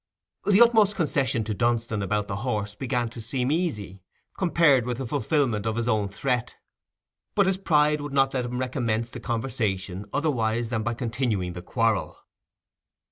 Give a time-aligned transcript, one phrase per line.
[0.45, 4.01] The utmost concession to Dunstan about the horse began to seem easy,
[4.35, 6.55] compared with the fulfilment of his own threat.
[7.35, 11.61] But his pride would not let him recommence the conversation otherwise than by continuing the
[11.61, 12.17] quarrel.